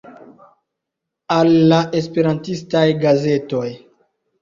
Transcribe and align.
Al 1.35 1.53
la 1.73 1.83
Esperantistaj 2.01 2.85
Gazetoj. 3.07 3.67